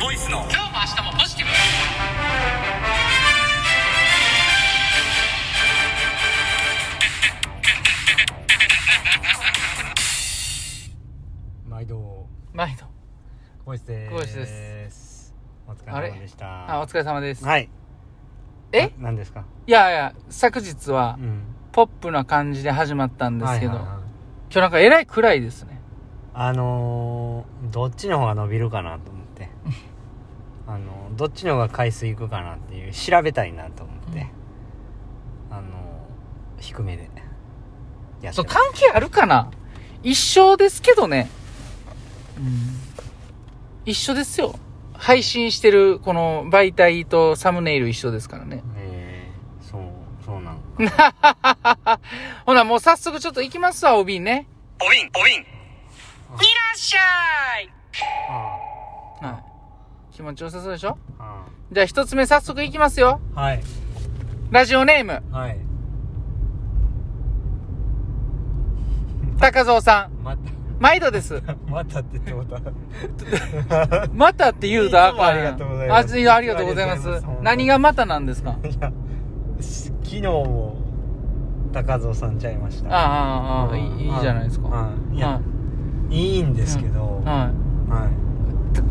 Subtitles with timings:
[0.00, 0.38] ボイスの。
[0.38, 1.50] 今日も明日もポジティブ。
[11.68, 12.26] 毎度。
[12.52, 12.86] 毎度。
[13.64, 14.12] ボイスです。
[14.12, 15.34] ボイスです。
[15.68, 16.74] お疲れ様でした。
[16.74, 17.44] あお疲れ様です。
[17.44, 17.68] はい。
[18.72, 18.88] え？
[18.98, 19.44] な何ですか？
[19.66, 21.42] いやいや昨日はうん。
[21.72, 24.00] ポップな感じで始まったんですけど、はいはいはい。
[24.50, 25.80] 今日なんかえらい暗いですね。
[26.34, 29.48] あのー、どっちの方が伸びるかなと思って
[30.70, 34.28] あのどっちの方が回数いくかなっていう調べたいなと思って、
[35.50, 37.10] あのー、低めで。
[38.22, 39.50] やってそうます関係あるかな？
[40.04, 41.28] 一緒ですけどね。
[42.38, 42.76] うん。
[43.84, 44.54] 一緒ですよ。
[44.92, 48.62] 配信してるこの媒体とサムネイル一緒ですからね。
[48.76, 49.82] えー、そう
[50.24, 50.60] そうなん
[52.46, 54.46] ほなもう早速ちょっと行きますわお瓶ね。
[54.80, 55.40] おびんおびん。
[55.40, 55.46] いら
[56.74, 57.00] っしゃ
[57.60, 57.72] い。
[58.28, 58.59] あはい
[60.20, 60.98] 気持ちよさそうでしょ？
[61.18, 63.20] ああじゃあ一つ目早速いきますよ。
[63.34, 63.62] あはい。
[64.50, 65.22] ラジオネーム。
[65.34, 65.58] はい。
[69.40, 70.22] 高蔵さん。
[70.22, 70.42] また。
[70.78, 71.42] 毎度です。
[71.68, 72.60] またって言ってもた。
[74.12, 76.14] またって言うたいつもありがとうございます。
[76.14, 77.08] あいやありがとうございます。
[77.08, 78.56] ありがとうございます何がまたなんですか？
[78.62, 78.92] いや
[79.62, 80.76] し昨日も
[81.72, 82.90] 高蔵さんちゃいました。
[82.90, 84.68] ああああああいいいいじゃないですか。
[84.68, 85.16] はい。
[85.16, 85.18] い。
[85.18, 85.40] や、、は
[86.10, 86.38] い。
[86.38, 87.50] いんですけど、は
[87.88, 88.29] はい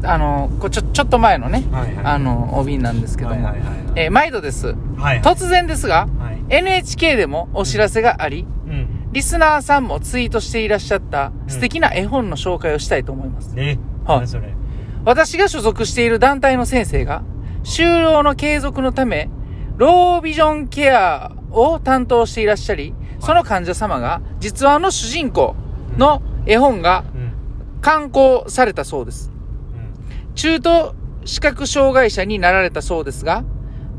[0.04, 2.06] あのこちょちょっと前のね、はいはい。
[2.06, 3.78] あのお瓶なんですけども、はいはいはいはい。
[3.96, 4.76] えー毎度です。
[4.98, 5.22] はい。
[5.22, 6.40] 突然ですがはい。
[6.50, 9.12] NHK でもお知らせがあり、うん。
[9.12, 14.20] リスナーさんもツイートしていらっしゃった素敵な絵本の紹介をしたいと思います、えはい。
[14.20, 14.54] 何それ。
[15.06, 17.24] 私が所属している団体の先生が、
[17.64, 19.30] 就労の継続のため、
[19.78, 25.56] ロービジョンケアを担当していらっしゃり、その患者様が、実話の主人公
[25.98, 27.30] の絵本がうん。
[27.82, 29.32] 刊行されたそうです。
[30.48, 30.96] うん中途
[31.26, 33.44] 視覚障害者になられたそうですが、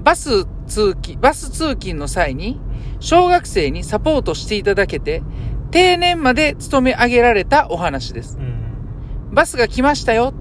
[0.02, 2.58] バス通勤、バス通勤の際に、
[2.98, 5.22] 小学生にサポートしていただけて、
[5.70, 8.38] 定年まで勤め上げられたお話です。
[8.40, 8.60] うん
[9.32, 10.32] バスが来ましたよ。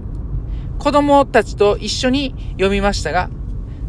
[0.80, 3.30] 子供たちと一緒に読みましたが、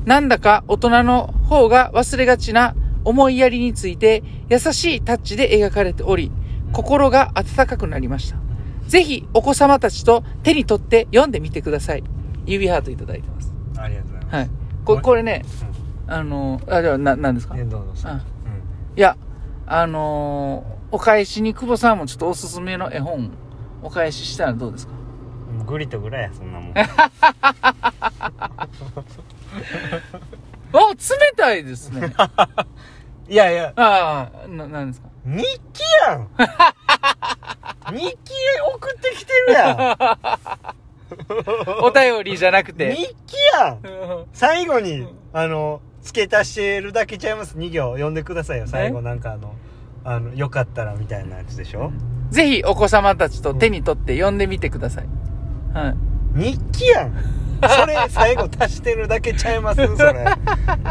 [0.06, 6.32] なんだか大人の方が忘れがちな思いやりについて優しいタッチで描かれており、
[6.72, 8.41] 心が温かくなりました。
[8.92, 12.04] ぜひお子様たちと手に取って読んでみてください。
[12.46, 13.54] 指ハートいただいてます。
[13.78, 14.36] ありがとうございます。
[14.36, 14.50] はい。
[14.84, 15.46] これ、これね、
[16.08, 17.56] あの、あ、じゃあ、な、なんですか？
[17.56, 18.20] どうぞあうん。
[18.20, 18.22] い
[19.02, 19.16] や、
[19.66, 23.32] あのーお返しに久保さんもちょっとおすすめの絵本
[23.82, 24.94] お返ししたらどうですか？
[25.66, 26.74] グリとぐらいやそんなもん。
[26.78, 28.68] あ、
[30.74, 30.98] 冷
[31.38, 32.14] たいですね。
[33.30, 33.72] いやいや。
[33.78, 35.08] ああ、な、なんですか？
[35.26, 35.44] 日
[35.74, 36.28] 記やん
[37.96, 38.34] 日記
[38.76, 40.08] 送ってきてるや
[41.84, 42.94] お便りじゃなくんて。
[42.96, 47.58] 日記やんうん 最後に、うんあの、付け足してるだけちゃいます。
[47.58, 48.68] 2行読んでくださいよ。
[48.68, 49.54] 最後なんかあの、
[50.04, 51.92] あの、よかったらみたいなやつでしょ？
[52.32, 55.06] ぜひお子様たちと手に取って読んでみてください。
[55.74, 55.96] はい。
[56.54, 57.14] 日記やん
[57.70, 59.98] それ最後足してるだけちゃいます？
[59.98, 60.26] それ。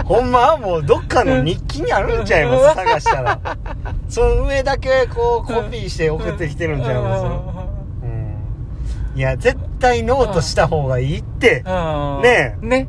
[0.04, 2.76] ほんまはもうどっかの日記にあるんちゃいます？
[2.76, 3.40] 探したら。
[4.08, 7.24] その上だけこうコピーして送ってきてるんちゃいます？
[7.24, 9.18] うん。
[9.18, 11.64] いや、絶対ノートした方がいいって。
[11.66, 11.70] う
[12.20, 12.88] んねね。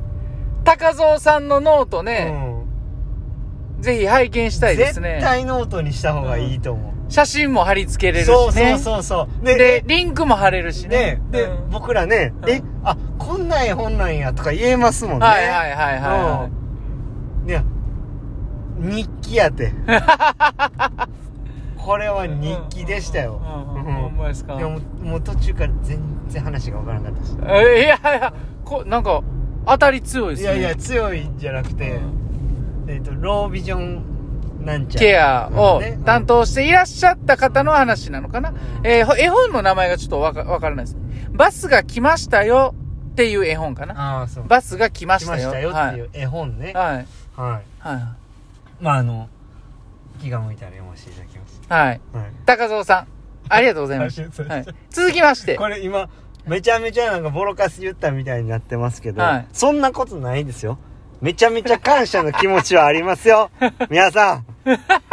[0.63, 3.81] 高蔵さんのノートうね、ん。
[3.81, 5.19] ぜひ拝見したいです絶ね。
[5.21, 6.91] 対ノートにした方がいいと思う。
[7.11, 8.33] 写真も貼り付けれるしね。
[8.35, 9.45] そうそうそうそう。
[9.45, 11.21] で、リンクも貼れるしねね。
[11.31, 12.95] で、うん僕らね、うんえ、あ、
[13.25, 15.25] こんな絵本なんやとか言えますもんね。
[15.25, 16.49] はいはいはいはいは
[17.43, 17.49] うん。
[17.49, 17.63] いや、
[18.79, 19.73] 日記やて。
[21.77, 23.41] これはい日記でしたよ。
[23.43, 23.95] うんうんうん。
[23.95, 24.01] うん。
[24.03, 24.55] ほんまですか？
[24.55, 25.99] いやもう、もう途中から全
[26.29, 27.35] 然話がわからなかったし。
[27.47, 28.33] えいやいや、
[28.65, 29.21] こなんか、
[29.65, 30.59] 当たり強いですね。
[30.59, 31.99] いやいや、強いんじゃなくて、
[32.87, 34.03] えっと、ロービジョン
[34.65, 40.97] なんちゃらケアを担当していらっしゃった方の話なのかな、えーほ絵本の名前がちょっとわかわからないです。
[41.31, 42.75] バスが来ましたよ
[43.11, 44.47] っていう絵本かなああ、そう。
[44.47, 45.51] バスが来ましたよ。
[45.51, 46.73] 来ましたよっていう絵本ね。
[46.73, 46.95] はい。
[46.95, 47.05] はい。
[47.35, 47.61] は
[47.91, 47.93] い。
[47.95, 48.03] はい。
[48.79, 49.29] まあ、あの、
[50.21, 51.61] 気が向いたら読ませていただきます。
[51.67, 52.01] はい。
[52.13, 52.31] はい。
[52.45, 53.07] 高蔵さん、
[53.49, 54.21] ありがとうございます。
[54.21, 55.57] はいはい、続きまして。
[55.57, 56.09] これ今、
[56.45, 60.79] めちゃめちゃなんかボロカス言ったみたいになってますけど、はいそんなことないですよ。
[61.21, 63.51] めちゃめちゃ感謝の気持ちはありますよ。
[63.89, 64.45] 皆さん。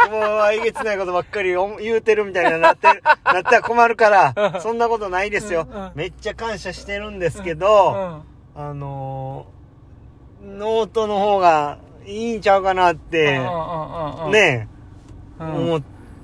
[0.09, 5.67] もう、えげつないことばっかりお言うてるみたいになってる、 なったら困るから、そんなことないですよ。
[5.71, 5.81] うん。
[5.81, 5.91] うん。
[5.95, 8.23] めっちゃ感謝してるんですけうど、ん。
[8.55, 13.39] あのー、ノートの方がいいんちゃうかなって、
[14.31, 14.67] ね
[15.39, 15.81] 思っ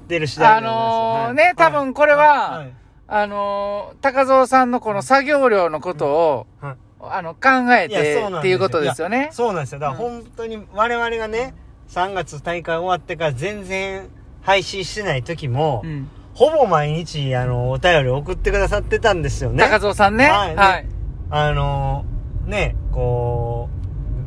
[0.08, 0.72] てる次第ですよ。
[0.72, 1.34] のーはい。
[1.36, 2.74] ね多分これははい。
[3.08, 6.76] あのー高蔵さんのこの作業量のことを、はい。
[7.08, 9.30] あの、考えてそうなんっていうことですよね。
[9.32, 9.80] そうなんですよ。
[9.80, 11.54] だから本当に我々がね、
[11.90, 14.10] 3月大会終わってから全然
[14.42, 16.08] 配信してない時も、うん。
[16.34, 19.64] ほぼ毎日、あの、お便り送ってくださってたんですよね。
[19.64, 20.28] 高蔵さんね。
[20.28, 20.56] ははいい。
[20.56, 20.86] はい。
[21.30, 22.06] あの、
[22.46, 23.70] ね、こ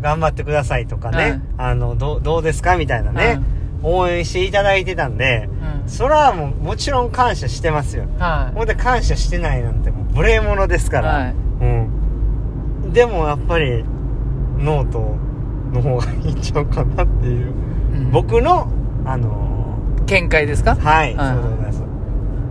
[0.00, 3.40] う、頑張ってくださいとかね、あの、どう、どうですかみたいなね、
[3.82, 5.48] 応援していただいてたんで、
[5.82, 5.88] うん。
[5.88, 8.06] それはもうもちろん感謝してますよ。
[8.18, 11.08] はほんで感謝してないなんてもう無礼者ですから。
[11.08, 12.92] はいうん。
[12.92, 13.84] でもやっぱり、
[14.58, 15.16] ノート
[15.72, 17.52] の方がいいんちゃうかなっていう。
[18.12, 18.68] 僕の、
[19.04, 20.74] あの見解ですか？
[20.76, 21.82] はい、はいそうでございます。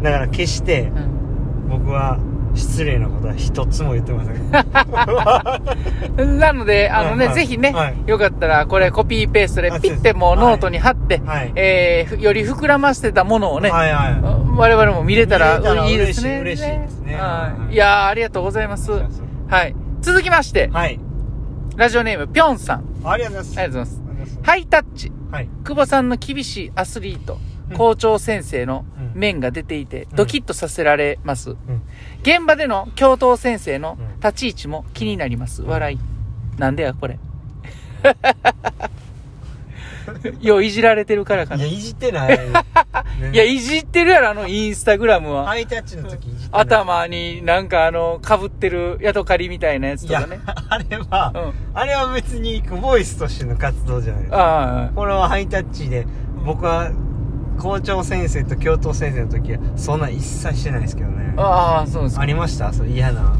[0.03, 1.69] だから決してう、ん。
[1.69, 2.19] 僕は
[2.53, 4.51] 失礼なことは一つも言ってません。
[6.39, 16.39] なので、あのね、はいぜひね、はいよかったら、これコピーペーストであピッてもうノートに貼って、はいえーふより膨らませてたものをね、はいは我々も見れたらいいですね。
[16.41, 17.75] 嬉しい嬉しいですねははいい。
[17.75, 18.91] いやー、ありがとうございます。
[18.91, 18.95] い。
[19.49, 19.75] はい。
[20.01, 20.99] 続きまして、はい。
[21.75, 22.85] ラジオネーム、ぴょんさん。
[23.03, 23.59] ありがとうございます。
[23.59, 24.39] ありがとうございます。
[24.43, 25.11] ハイタッチ。
[25.31, 25.49] はい。
[25.63, 27.33] 久保さんの厳しいアスリート、
[27.69, 31.51] うん校長先生のうん面が出ていて、んドキッとさせられます。
[31.51, 31.57] うん。
[32.21, 35.61] 現場での教頭先生のうん立ち位置も気になります。
[35.61, 35.99] 笑い。
[36.57, 37.19] なんでや、これ。
[40.41, 41.63] よういじられてるからかな。
[41.63, 42.39] いや、いいじってない。
[43.33, 45.45] や、いじってるやろ、あのインスタグラムは。
[45.45, 46.61] ハイタッチの時いじってない。
[46.63, 50.39] 頭になんかあの、被ってるヤドカリみたいなやつとかね。、
[50.69, 51.53] あれは、うん。
[51.79, 56.05] あれは別にボイスとしての活動じゃないあこれはハイタッチで、
[56.45, 56.91] 僕は
[57.59, 61.41] 校長先生と教頭先生の時は、そんなん一切してないですけどねあ。。
[61.41, 62.21] ああ、そうですか。
[62.21, 62.71] ありました？
[62.71, 63.35] そう嫌な。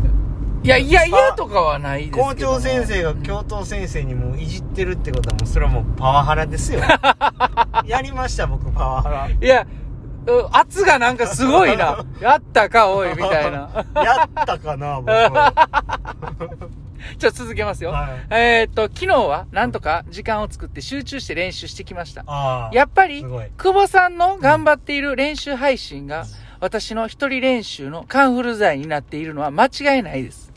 [0.68, 2.26] いや、いや、嫌とかはないですけど。
[2.26, 6.82] 校長先生が教頭先生にもういじってるってことはもうそれはもうパワハラですよ。
[7.88, 9.30] やりました、僕パワハラ。
[9.30, 9.66] いや、
[10.28, 12.04] う圧がなんかすごいな。
[12.20, 13.70] やったか、おい、みたいな。
[13.96, 15.54] やったかな、僕は。
[17.18, 17.92] ちょっと続けますよ。
[17.92, 22.70] はいえーっと、昨日はなんとか時間を作って集中して練習してきました。
[22.74, 26.26] やっぱり久保さんの頑張っている練習配信が、
[26.60, 30.48] 私の一人練習のカンフル剤になっているのは間違いないです。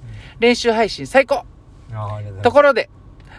[0.40, 1.44] 練習配信最高
[2.42, 2.90] ところで、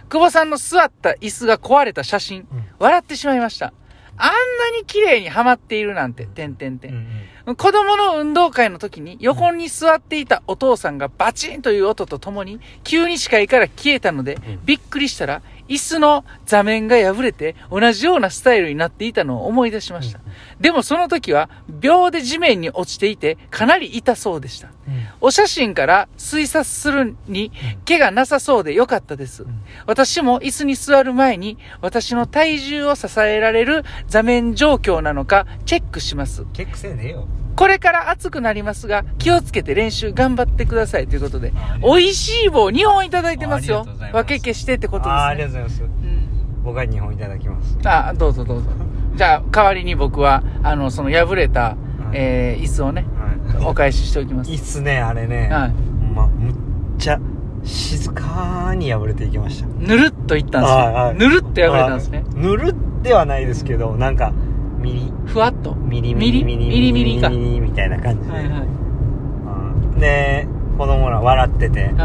[0.10, 3.74] 久保さんの座った椅子が壊れた写真、うん笑ってしまいました。
[4.18, 6.98] あんなに綺麗にはまっているなんて、てんてんてうんん。
[6.98, 20.20] うん子供の運動会の時に横に座っていたお父さんがバチンという音とともに急に視界から消えたのでんびっくりしたら椅子の座面が破れて同じようなスタイルになっていたのを思い出しました。
[20.60, 24.70] でもその時は秒で地面に落ちていてかなり痛そうでした。
[24.92, 27.52] うんお写真から推察するに
[27.88, 29.46] 怪我なさそうでよかったです。
[29.86, 36.46] 私も椅子に座る前に私の体重を支えられる座面状況なのかチェックします。
[36.54, 37.28] チェックせんでええよ。
[37.56, 41.54] これから暑くなりますが、気をつけて練習頑張ってくださいということで
[41.84, 45.62] 美味しい棒2本いただいてますよ分け消してってことああ、ありですね。
[45.62, 46.06] がとうございます。
[46.06, 46.22] うん
[46.64, 47.78] 僕は2本いただきます。
[47.84, 48.70] あ、どうぞどうぞ。
[49.16, 51.76] じゃあ、代わりに僕は、あの、その破れた、
[52.14, 53.21] えー、椅子をね、は
[53.66, 54.54] お返ししておきますい。
[54.54, 54.58] い。
[54.58, 55.50] っすね、あれね。
[55.52, 55.74] はい
[56.14, 56.54] ま、むっ
[56.98, 57.20] ちゃ、
[57.64, 59.68] 静かに破れていきました。
[59.80, 60.78] ぬるっといったんですよ。
[60.78, 62.40] はいはいぬるっと破れたんですねは。
[62.40, 64.34] いぬるではないですけど、なんか、
[64.80, 65.76] ミリ、ふわっと。
[65.76, 66.44] ミリミリ？
[66.44, 68.34] ミリミリミリかミリみたいな感じで。
[68.34, 68.62] はいはい。
[68.62, 70.48] うんで、
[70.78, 71.96] 子供ら笑ってて、はい。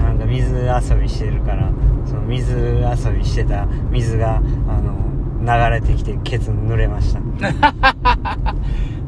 [0.00, 1.70] なんか水遊びしてるから、
[2.04, 4.36] その水遊びしてた水が、
[4.68, 4.94] あの、
[5.40, 7.20] 流れてきて、ケツ濡れました。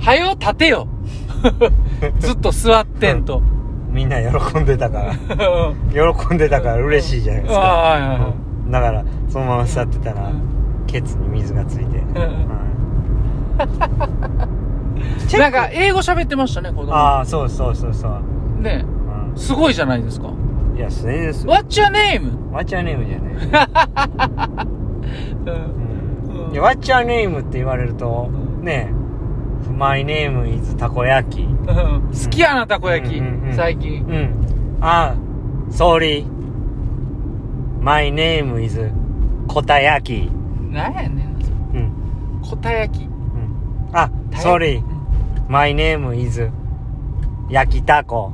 [0.00, 0.88] はよ、立てよ。
[2.18, 3.42] ずっと座ってんと。
[3.90, 5.14] みんな喜んでたから。
[6.14, 8.18] 喜んでたから嬉しいじゃないですか。
[8.66, 10.30] うんだから、そのまま座ってたら、
[10.86, 11.98] ケツに水がついて。
[11.98, 12.60] はい
[15.26, 16.94] チェックなんか、英語喋ってましたね、子供。
[16.94, 18.62] ああ、そうそうそうそう。
[18.62, 18.84] ね
[19.32, 20.28] うんすごいじゃないですか。
[20.76, 21.46] いや、それです。
[21.46, 22.32] What's your name?
[22.52, 24.66] What's your name じゃない。
[25.46, 28.28] うんうんいや What's your name って言われると、
[28.60, 28.94] ねえ、
[29.76, 31.44] My name is たこ焼き。
[31.44, 33.52] 好きやな、たこ焼きうんうんう。
[33.52, 34.04] ん最近。
[34.04, 34.34] うん。
[34.80, 35.14] あ、
[35.70, 36.26] sorry.
[37.80, 38.90] My name is
[39.46, 40.30] こた焼き。
[40.72, 41.16] なんやねん。
[41.74, 41.92] うん。
[42.42, 43.04] こた焼き。
[43.04, 43.10] うん。
[43.92, 44.82] あ、sorry.
[45.48, 46.50] My name is
[47.48, 48.32] 焼きたこ。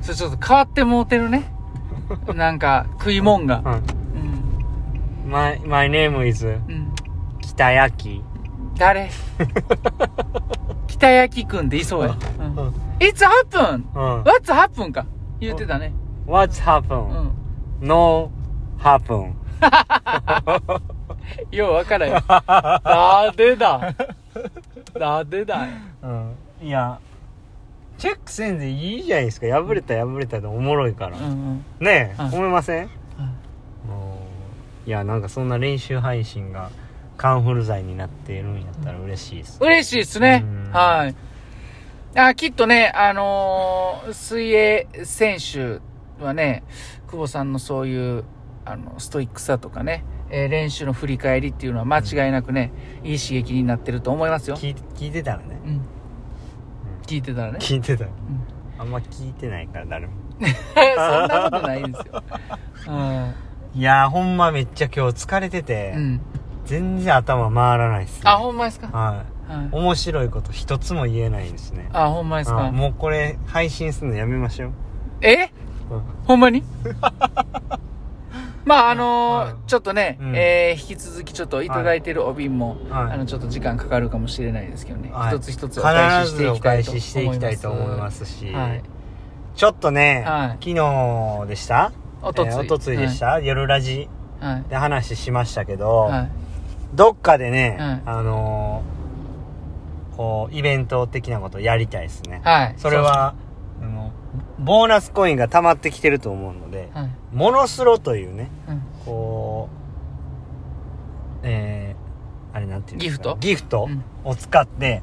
[0.00, 1.42] それちょっと変わってもうてるね。
[2.36, 3.62] なんか、食いもんが。
[3.64, 3.72] うん。
[3.72, 5.32] うん。
[5.32, 6.92] My, my name is うん。
[7.40, 8.24] 北焼き。
[8.78, 9.10] 誰？
[10.86, 12.16] 北焼きくんでいそうや。
[12.38, 12.74] うんうん。
[12.98, 13.82] It's happen!
[13.94, 14.22] うん。
[14.22, 15.04] What's happen か。
[15.40, 15.92] 言ってたね。
[16.26, 17.22] What's う happen?
[17.22, 17.32] ん。
[17.80, 18.30] No
[18.78, 19.32] happen.
[21.50, 22.22] ようわからんよ。
[22.28, 23.94] なでだ？
[24.98, 25.72] なでだよ。
[26.02, 26.32] うん。
[26.62, 26.98] いや、
[27.98, 31.64] チェックせんでいいじゃないですか破れた破れたでおもろいから、うんうん。
[31.80, 32.84] ねえ、はい思いません？
[32.84, 32.88] はい
[34.86, 36.70] いやなんかそんな練習配信が
[37.16, 40.72] カンフル剤になっているんやったら嬉しいです、嬉しいですねうん。
[40.72, 41.14] はい。
[42.18, 45.80] あ、きっとね、あのー水泳選手
[46.24, 46.62] はね、
[47.10, 48.24] 久保さんのそういう、
[48.64, 52.72] あの、ストイックさとかね、えー練習の振り返りっていうのは間違いなくね、
[53.04, 54.56] いい刺激になってると思いますよ。
[54.56, 55.80] 聞い聞いてたらねうん。
[57.06, 57.58] 聞いてたらね。
[57.60, 62.22] 聞いてたらうんあんま聞いてないから誰も そんなことないんですよ。
[62.88, 63.34] うん。
[63.74, 66.20] いやーほんまめっちゃ今日疲れてて、うん。
[66.66, 68.20] 全然頭回らないっすね。
[68.24, 68.88] あ、ほんまですか？
[68.88, 69.52] はい。
[69.52, 69.68] はい。
[69.72, 71.88] 面白いこと一つも言えないですね。
[71.92, 74.70] あ、ほんまですあかもうこれ配信するのやめましょう、
[75.22, 75.50] え？
[75.90, 76.02] うん。
[76.26, 76.62] ほんまに？
[78.64, 80.32] まああのーうんちょっとね、うん。
[80.34, 83.12] えー引き続きちょっといただいてるお瓶も、はい。
[83.12, 85.36] あのちょっと時間かかるかもしれないですけどね、はい。
[85.36, 88.82] 一つ一つお返し必ずおしていきたい返ししていきたいと思いますすし、はい。
[89.54, 90.50] ちょっとね、はい。
[90.64, 91.92] 昨日でした？
[92.22, 94.08] おとつい、えーおとついでした、夜ラジ
[94.40, 94.64] はい。
[94.68, 96.30] で話しましたけど、はい
[96.96, 98.96] どっかでね、はいあのー
[100.16, 102.74] こうイベント的なことやりたいですね、はい。
[102.78, 103.34] それは
[103.82, 104.12] あの
[104.58, 107.10] ボーナスコインが溜まってきてると思うのではい。
[107.34, 108.82] モノスロというねうん。
[109.04, 109.68] こ
[111.42, 113.86] うえー、あれなんていうんですかギフト？
[113.86, 114.30] ギフトうん。
[114.30, 115.02] を使って、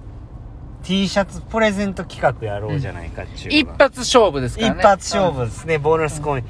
[0.82, 6.46] T シャツプレゼント企画やろうじゃないかっていう一のが、発勝負ですから一ね発勝負ですね、ボーナスコイン、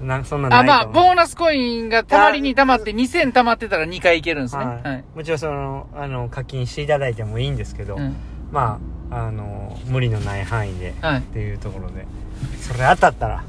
[0.00, 1.04] なんそんなんないあまあと思う。
[1.04, 4.64] ボーナスコインがたまりにたまって2000たまってたら2回いけるんですね。
[4.64, 4.82] はい。
[4.82, 8.16] はい、もちろんそのあの課金していただいてもいいんですけど、うん。
[8.50, 8.78] ま
[9.10, 11.18] ああの無理のない範囲ではい。
[11.18, 12.06] っていうところで
[12.60, 13.44] それ当たったら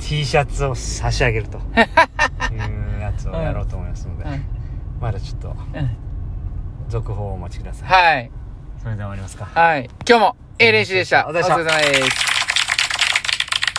[0.00, 1.58] T シャツを差し上げると。
[2.50, 4.40] いうやつをやろうと思いますので、はい。
[5.00, 5.90] まだちょっとうん。
[6.88, 8.30] 続報をお待ちください、はい。
[8.82, 9.44] それでは終わりますか。
[9.44, 9.90] はい。
[10.08, 11.26] 今日も A 練習でした。
[11.28, 11.76] お疲れ様でした。
[11.76, 12.27] お疲れ様です